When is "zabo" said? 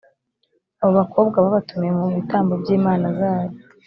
3.19-3.55